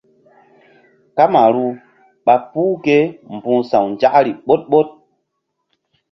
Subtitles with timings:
[1.15, 1.65] Kamaru
[2.25, 2.95] ɓa puh ke
[3.35, 4.87] mbu̧h sa̧w nzakri ɓoɗ ɓoɗ.